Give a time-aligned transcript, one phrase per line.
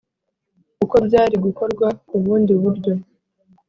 [0.83, 2.91] uko byari gukorwa ku bundi buryo